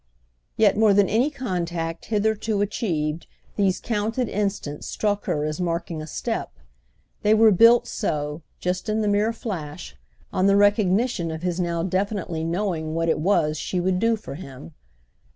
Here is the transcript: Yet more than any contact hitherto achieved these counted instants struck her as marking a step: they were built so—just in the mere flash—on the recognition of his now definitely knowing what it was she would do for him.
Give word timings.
Yet 0.57 0.75
more 0.75 0.95
than 0.95 1.07
any 1.07 1.29
contact 1.29 2.05
hitherto 2.05 2.61
achieved 2.61 3.27
these 3.55 3.79
counted 3.79 4.29
instants 4.29 4.87
struck 4.87 5.25
her 5.25 5.45
as 5.45 5.61
marking 5.61 6.01
a 6.01 6.07
step: 6.07 6.49
they 7.21 7.35
were 7.35 7.51
built 7.51 7.85
so—just 7.85 8.89
in 8.89 9.01
the 9.01 9.07
mere 9.07 9.31
flash—on 9.31 10.47
the 10.47 10.55
recognition 10.55 11.29
of 11.29 11.43
his 11.43 11.59
now 11.59 11.83
definitely 11.83 12.43
knowing 12.43 12.95
what 12.95 13.09
it 13.09 13.19
was 13.19 13.59
she 13.59 13.79
would 13.79 13.99
do 13.99 14.15
for 14.15 14.33
him. 14.33 14.73